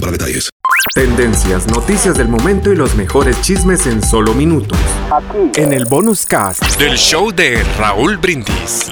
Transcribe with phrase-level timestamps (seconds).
[0.00, 0.48] para detalles.
[0.94, 4.78] Tendencias, noticias del momento y los mejores chismes en solo minutos.
[5.10, 5.60] Aquí.
[5.60, 8.90] En el bonus cast del show de Raúl Brindis.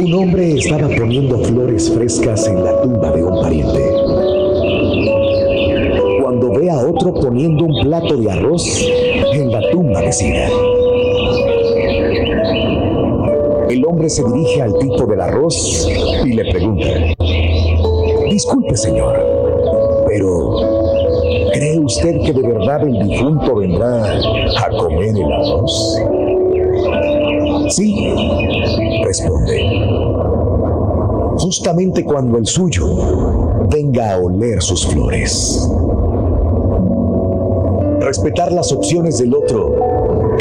[0.00, 3.92] Un hombre estaba poniendo flores frescas en la tumba de un pariente.
[6.22, 8.66] Cuando ve a otro poniendo un plato de arroz
[9.32, 10.48] en la tumba vecina.
[13.70, 15.88] El hombre se dirige al tipo del arroz
[16.24, 16.86] y le pregunta,
[18.28, 19.16] disculpe señor,
[20.08, 20.56] pero
[21.52, 26.00] ¿cree usted que de verdad el difunto vendrá a comer el arroz?
[27.68, 28.12] Sí,
[29.04, 29.62] responde.
[31.38, 32.88] Justamente cuando el suyo
[33.70, 35.70] venga a oler sus flores.
[38.00, 39.89] Respetar las opciones del otro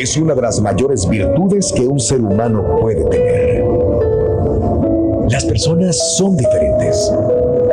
[0.02, 3.66] es una de las mayores virtudes que un ser humano puede tener.
[5.30, 7.12] Las personas son diferentes,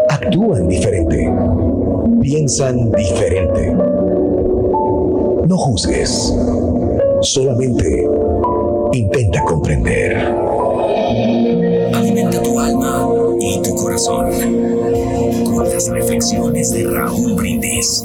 [0.08, 1.32] actúan diferente,
[2.20, 3.76] piensan diferente.
[5.46, 6.34] No juzgues,
[7.20, 8.08] solamente
[8.92, 10.16] intenta comprender.
[11.94, 14.32] Alimenta tu alma y tu corazón
[15.54, 18.04] con las reflexiones de Raúl Brindis.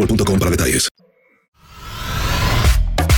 [0.01, 0.87] boostmobile.com para detalles.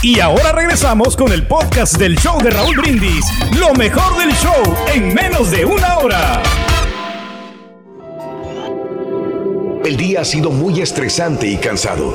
[0.01, 3.25] Y ahora regresamos con el podcast del show de Raúl Brindis.
[3.57, 6.43] Lo mejor del show en menos de una hora.
[9.85, 12.13] El día ha sido muy estresante y cansado.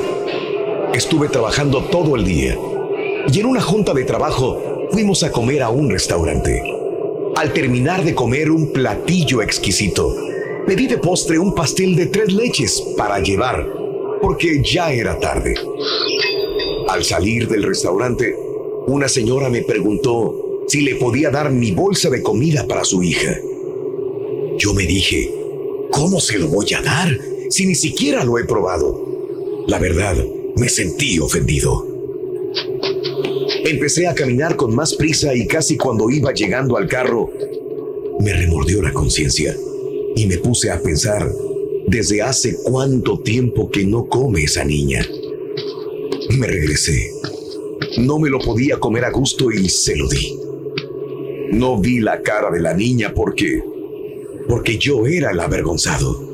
[0.93, 2.55] Estuve trabajando todo el día.
[3.31, 6.61] Y en una junta de trabajo fuimos a comer a un restaurante.
[7.35, 10.15] Al terminar de comer un platillo exquisito,
[10.67, 13.78] pedí de postre un pastel de tres leches para llevar
[14.21, 15.55] porque ya era tarde.
[16.87, 18.35] Al salir del restaurante,
[18.87, 23.39] una señora me preguntó si le podía dar mi bolsa de comida para su hija.
[24.57, 25.33] Yo me dije,
[25.91, 27.17] ¿cómo se lo voy a dar
[27.49, 29.65] si ni siquiera lo he probado?
[29.67, 30.15] La verdad,
[30.55, 31.87] me sentí ofendido.
[33.65, 37.31] Empecé a caminar con más prisa y casi cuando iba llegando al carro,
[38.19, 39.55] me remordió la conciencia
[40.15, 41.31] y me puse a pensar
[41.89, 45.05] desde hace cuánto tiempo que no come esa niña.
[46.37, 47.11] Me regresé.
[47.97, 50.37] No me lo podía comer a gusto y se lo di.
[51.51, 53.63] No vi la cara de la niña porque...
[54.47, 56.29] porque yo era el avergonzado.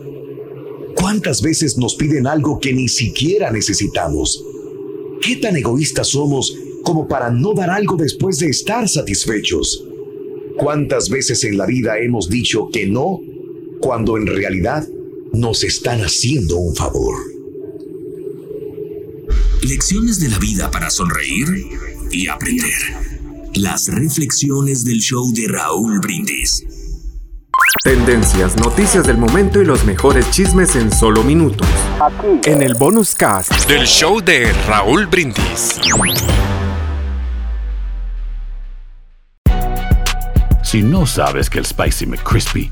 [0.95, 4.43] ¿Cuántas veces nos piden algo que ni siquiera necesitamos?
[5.21, 9.87] ¿Qué tan egoístas somos como para no dar algo después de estar satisfechos?
[10.57, 13.21] ¿Cuántas veces en la vida hemos dicho que no
[13.79, 14.85] cuando en realidad
[15.35, 17.15] nos están haciendo un favor.
[19.61, 21.47] Lecciones de la vida para sonreír
[22.11, 22.73] y aprender.
[23.55, 26.65] Las reflexiones del show de Raúl Brindis.
[27.83, 31.67] Tendencias, noticias del momento y los mejores chismes en solo minutos.
[32.01, 32.49] Aquí.
[32.49, 35.79] En el bonus cast del show de Raúl Brindis.
[40.63, 42.71] Si no sabes que el Spicy McCrispy